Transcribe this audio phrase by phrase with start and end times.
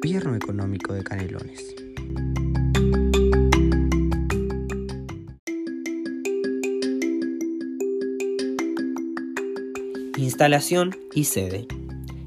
[0.00, 1.74] gobierno económico de Canelones.
[10.16, 11.66] Instalación y sede.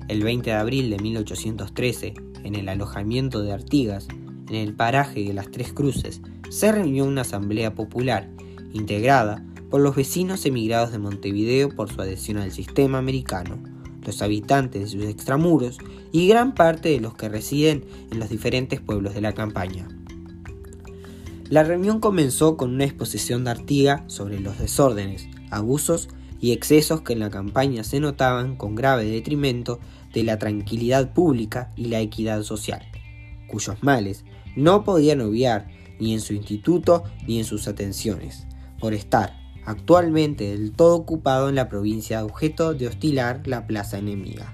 [0.08, 2.14] El 20 de abril de 1813,
[2.44, 4.08] en el alojamiento de Artigas,
[4.50, 6.22] en el paraje de las Tres Cruces,
[6.52, 8.30] se reunió una asamblea popular
[8.72, 13.58] integrada por los vecinos emigrados de Montevideo por su adhesión al sistema americano,
[14.04, 15.78] los habitantes de sus extramuros
[16.12, 19.88] y gran parte de los que residen en los diferentes pueblos de la campaña.
[21.50, 27.14] La reunión comenzó con una exposición de Artiga sobre los desórdenes, abusos y excesos que
[27.14, 29.80] en la campaña se notaban con grave detrimento
[30.14, 32.82] de la tranquilidad pública y la equidad social,
[33.48, 34.26] cuyos males
[34.56, 35.68] no podían obviar
[36.00, 38.48] ni en su instituto ni en sus atenciones,
[38.80, 44.54] por estar actualmente del todo ocupado en la provincia objeto de hostilar la plaza enemiga.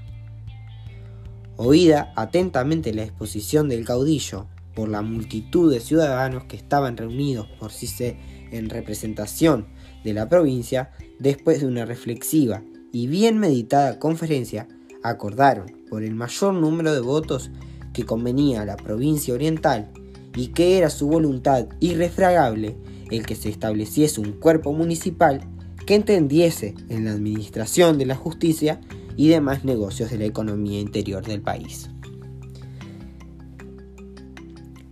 [1.57, 7.71] Oída atentamente la exposición del caudillo por la multitud de ciudadanos que estaban reunidos por
[7.71, 8.15] sí
[8.51, 9.67] en representación
[10.03, 14.67] de la provincia, después de una reflexiva y bien meditada conferencia,
[15.03, 17.51] acordaron por el mayor número de votos
[17.93, 19.91] que convenía a la provincia oriental
[20.35, 22.77] y que era su voluntad irrefragable
[23.09, 25.41] el que se estableciese un cuerpo municipal
[25.85, 28.79] que entendiese en la administración de la justicia
[29.17, 31.89] y demás negocios de la economía interior del país.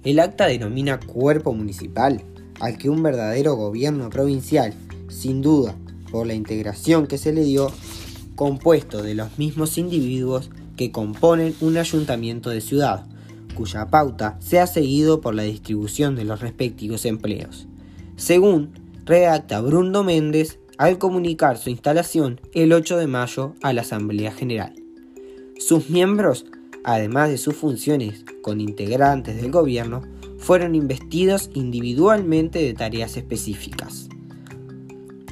[0.04, 2.24] El acta denomina cuerpo municipal
[2.60, 4.74] al que un verdadero gobierno provincial,
[5.10, 5.76] sin duda,
[6.12, 7.72] por la integración que se le dio,
[8.36, 13.06] compuesto de los mismos individuos que componen un ayuntamiento de ciudad,
[13.56, 17.68] cuya pauta se ha seguido por la distribución de los respectivos empleos
[18.18, 18.72] según
[19.06, 24.74] redacta Bruno Méndez al comunicar su instalación el 8 de mayo a la Asamblea General.
[25.60, 26.46] Sus miembros,
[26.84, 30.02] además de sus funciones con integrantes del gobierno,
[30.40, 34.10] fueron investidos individualmente de tareas específicas.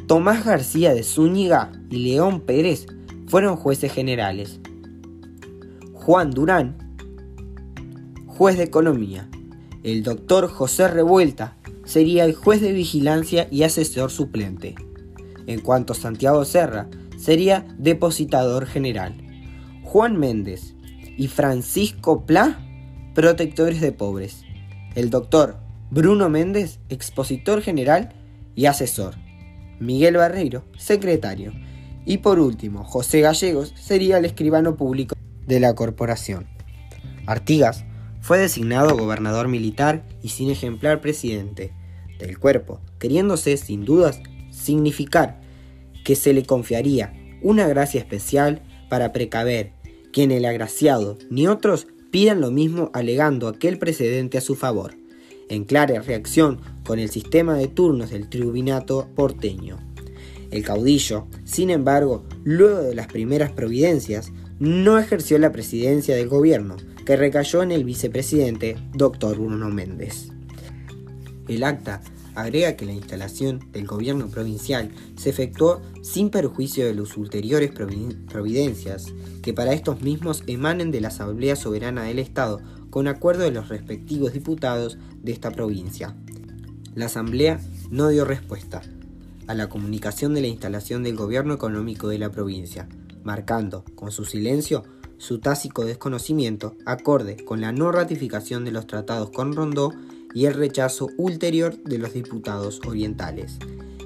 [0.08, 2.86] Tomás García de Zúñiga y León Pérez
[3.28, 4.60] fueron jueces generales.
[5.94, 6.78] Juan Durán,
[8.28, 9.28] juez de economía.
[9.84, 14.76] El doctor José Revuelta sería el juez de vigilancia y asesor suplente.
[15.48, 16.88] En cuanto a Santiago Serra,
[17.18, 19.16] sería depositador general.
[19.84, 20.76] Juan Méndez
[21.18, 22.60] y Francisco Pla,
[23.14, 24.44] protectores de pobres.
[24.96, 25.58] El doctor
[25.92, 28.14] Bruno Méndez, expositor general
[28.56, 29.16] y asesor.
[29.80, 31.54] Miguel Barreiro, secretario.
[32.06, 35.16] Y por último, José Gallegos sería el escribano público
[35.48, 36.48] de la corporación.
[37.26, 37.86] Artigas
[38.26, 41.74] fue designado gobernador militar y sin ejemplar presidente
[42.18, 44.20] del cuerpo, queriéndose sin dudas
[44.50, 45.42] significar
[46.04, 49.74] que se le confiaría una gracia especial para precaver
[50.12, 54.96] que ni el agraciado ni otros pidan lo mismo alegando aquel precedente a su favor,
[55.48, 59.78] en clara reacción con el sistema de turnos del tribunado porteño.
[60.50, 66.76] El caudillo, sin embargo, luego de las primeras providencias, no ejerció la presidencia del gobierno,
[67.06, 69.38] que recayó en el vicepresidente Dr.
[69.38, 70.30] Bruno Méndez.
[71.48, 72.02] El acta
[72.34, 79.14] agrega que la instalación del gobierno provincial se efectuó sin perjuicio de las ulteriores providencias
[79.42, 83.70] que para estos mismos emanen de la Asamblea Soberana del Estado con acuerdo de los
[83.70, 86.16] respectivos diputados de esta provincia.
[86.96, 88.82] La Asamblea no dio respuesta
[89.48, 92.90] a la comunicación de la instalación del gobierno económico de la provincia,
[93.24, 94.84] marcando con su silencio
[95.18, 99.94] su tácico desconocimiento acorde con la no ratificación de los tratados con Rondó
[100.34, 103.58] y el rechazo ulterior de los diputados orientales.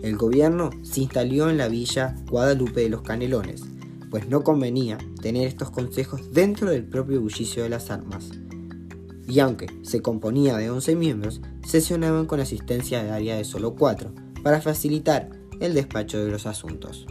[0.01, 3.63] El gobierno se instaló en la villa Guadalupe de los Canelones,
[4.09, 8.29] pues no convenía tener estos consejos dentro del propio bullicio de las armas.
[9.27, 14.11] Y aunque se componía de 11 miembros, sesionaban con asistencia de área de solo 4,
[14.41, 17.05] para facilitar el despacho de los asuntos.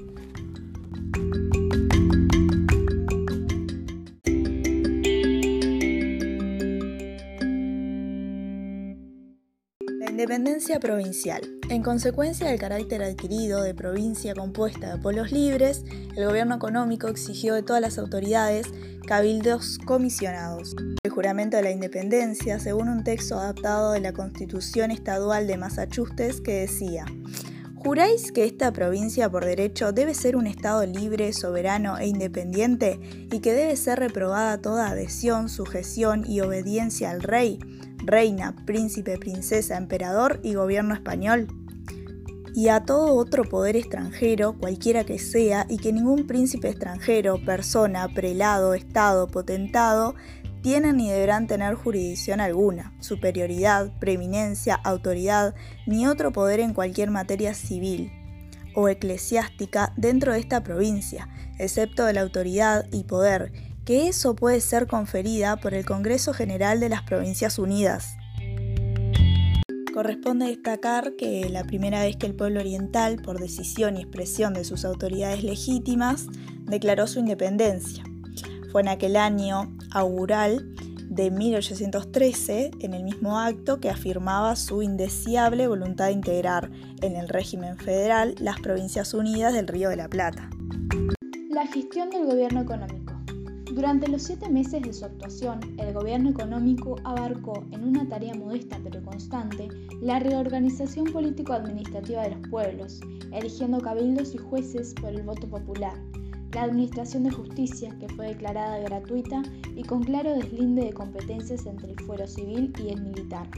[10.19, 11.41] Independencia provincial.
[11.69, 15.85] En consecuencia del carácter adquirido de provincia compuesta de pueblos libres,
[16.17, 18.67] el gobierno económico exigió de todas las autoridades
[19.07, 20.75] cabildos comisionados.
[21.05, 26.41] El juramento de la independencia, según un texto adaptado de la Constitución Estadual de Massachusetts
[26.41, 27.05] que decía,
[27.77, 32.99] ¿Juráis que esta provincia por derecho debe ser un Estado libre, soberano e independiente
[33.31, 37.61] y que debe ser reprobada toda adhesión, sujeción y obediencia al rey?
[38.09, 41.47] Reina, príncipe, princesa, emperador y gobierno español.
[42.55, 48.09] Y a todo otro poder extranjero, cualquiera que sea, y que ningún príncipe extranjero, persona,
[48.09, 50.17] prelado, estado, potentado,
[50.63, 55.55] tienen ni deberán tener jurisdicción alguna, superioridad, preeminencia, autoridad,
[55.87, 58.11] ni otro poder en cualquier materia civil
[58.75, 61.29] o eclesiástica dentro de esta provincia,
[61.59, 63.53] excepto de la autoridad y poder,
[63.89, 68.19] que eso puede ser conferida por el Congreso General de las Provincias Unidas.
[69.95, 74.65] Corresponde destacar que la primera vez que el pueblo oriental, por decisión y expresión de
[74.65, 76.27] sus autoridades legítimas,
[76.65, 78.05] declaró su independencia.
[78.73, 80.75] Fue en aquel año augural
[81.09, 86.71] de 1813, en el mismo acto que afirmaba su indeseable voluntad de integrar
[87.01, 90.51] en el régimen federal las Provincias Unidas del Río de la Plata.
[91.49, 93.18] La gestión del gobierno económico.
[93.75, 98.81] Durante los siete meses de su actuación, el gobierno económico abarcó, en una tarea modesta
[98.83, 99.69] pero constante,
[100.01, 103.01] la reorganización político-administrativa de los pueblos,
[103.31, 105.93] eligiendo cabildos y jueces por el voto popular,
[106.55, 109.43] la administración de justicia, que fue declarada gratuita
[109.77, 113.49] y con claro deslinde de competencias entre el fuero civil y el militar,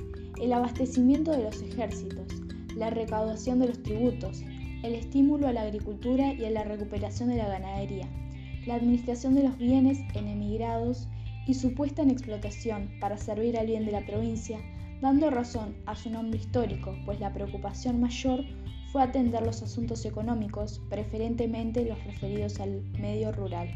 [0.40, 2.26] el abastecimiento de los ejércitos,
[2.74, 4.42] la recaudación de los tributos,
[4.82, 8.08] el estímulo a la agricultura y a la recuperación de la ganadería,
[8.70, 11.08] la administración de los bienes en emigrados
[11.44, 14.60] y su puesta en explotación para servir al bien de la provincia,
[15.00, 18.44] dando razón a su nombre histórico, pues la preocupación mayor
[18.92, 23.68] fue atender los asuntos económicos, preferentemente los referidos al medio rural.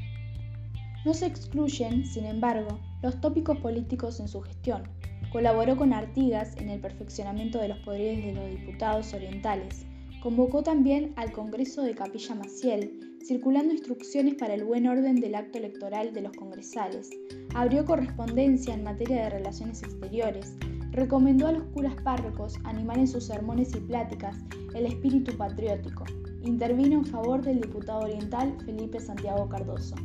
[1.05, 4.85] No se excluyen, sin embargo, los tópicos políticos en su gestión.
[5.32, 9.87] Colaboró con Artigas en el perfeccionamiento de los poderes de los diputados orientales.
[10.23, 15.56] Convocó también al Congreso de Capilla Maciel, circulando instrucciones para el buen orden del acto
[15.59, 17.09] electoral de los congresales.
[17.55, 20.55] Abrió correspondencia en materia de relaciones exteriores,
[20.91, 24.37] recomendó a los curas párrocos animar en sus sermones y pláticas
[24.75, 26.05] el espíritu patriótico.
[26.43, 29.97] Intervino en favor del diputado oriental Felipe Santiago Cardoso.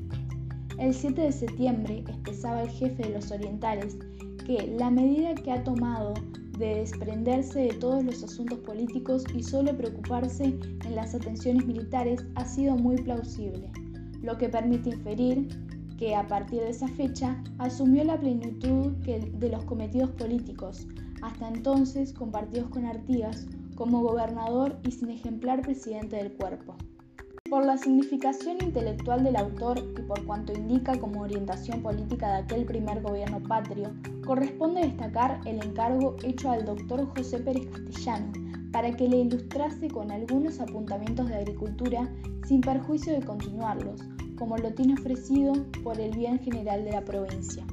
[0.77, 3.97] El 7 de septiembre expresaba el jefe de los orientales
[4.45, 6.13] que la medida que ha tomado
[6.59, 12.45] de desprenderse de todos los asuntos políticos y solo preocuparse en las atenciones militares ha
[12.45, 13.71] sido muy plausible,
[14.21, 15.47] lo que permite inferir
[15.97, 20.85] que a partir de esa fecha asumió la plenitud de los cometidos políticos,
[21.21, 26.75] hasta entonces compartidos con Artigas como gobernador y sin ejemplar presidente del cuerpo.
[27.49, 32.65] Por la significación intelectual del autor y por cuanto indica como orientación política de aquel
[32.65, 33.91] primer gobierno patrio,
[34.29, 38.31] corresponde destacar el encargo hecho al doctor José Pérez Castellano
[38.71, 42.07] para que le ilustrase con algunos apuntamientos de agricultura
[42.45, 43.99] sin perjuicio de continuarlos,
[44.37, 45.53] como lo tiene ofrecido
[45.83, 47.65] por el bien general de la provincia.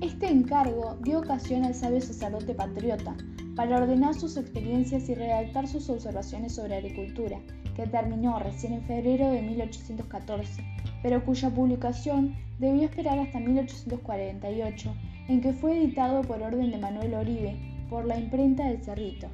[0.00, 3.14] Este encargo dio ocasión al sabio sacerdote patriota
[3.54, 7.38] para ordenar sus experiencias y redactar sus observaciones sobre agricultura,
[7.76, 10.64] que terminó recién en febrero de 1814,
[11.04, 14.92] pero cuya publicación debió esperar hasta 1848,
[15.30, 17.56] en que fue editado por orden de Manuel Oribe
[17.88, 19.28] por la imprenta del Cerrito.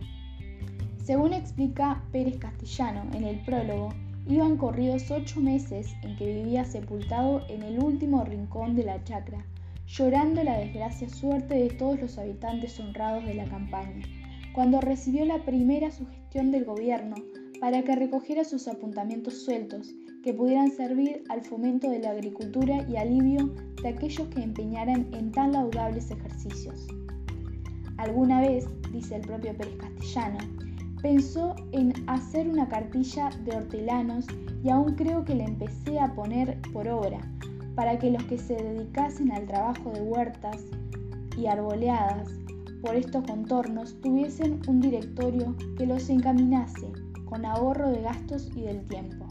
[1.03, 3.91] Según explica Pérez Castellano en el prólogo,
[4.29, 9.47] Iban corridos ocho meses en que vivía sepultado en el último rincón de la chacra,
[9.87, 14.05] llorando la desgracia suerte de todos los habitantes honrados de la campaña,
[14.53, 17.15] cuando recibió la primera sugestión del gobierno
[17.61, 19.95] para que recogiera sus apuntamientos sueltos
[20.27, 23.49] que pudieran servir al fomento de la agricultura y alivio
[23.81, 26.85] de aquellos que empeñaran en tan laudables ejercicios.
[27.97, 30.39] Alguna vez, dice el propio Pérez Castellano,
[31.01, 34.27] pensó en hacer una cartilla de hortelanos
[34.65, 37.21] y aún creo que la empecé a poner por obra,
[37.77, 40.61] para que los que se dedicasen al trabajo de huertas
[41.39, 42.29] y arboleadas
[42.83, 46.89] por estos contornos tuviesen un directorio que los encaminase
[47.27, 49.26] con ahorro de gastos y del tiempo.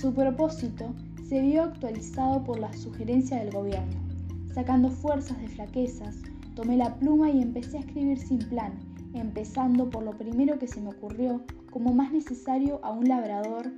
[0.00, 0.94] Su propósito
[1.28, 3.98] se vio actualizado por la sugerencia del gobierno.
[4.54, 6.22] Sacando fuerzas de flaquezas,
[6.54, 8.78] tomé la pluma y empecé a escribir sin plan,
[9.12, 13.72] empezando por lo primero que se me ocurrió como más necesario a un labrador,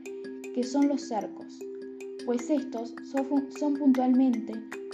[0.54, 1.58] que son los cercos,
[2.26, 2.94] pues estos
[3.58, 4.52] son, puntualmente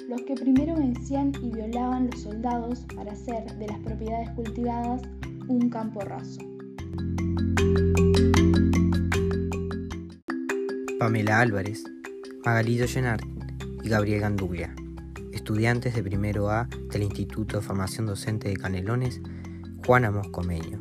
[0.08, 5.02] los que primero vencían y violaban los soldados para hacer de las propiedades cultivadas
[5.48, 6.55] un campo raso.
[10.98, 11.84] Pamela Álvarez,
[12.42, 13.22] Magalillo Llenart
[13.82, 14.74] y Gabriel Gandulia,
[15.30, 19.20] estudiantes de primero A del Instituto de Formación Docente de Canelones,
[19.84, 20.80] Juana Moscomeño.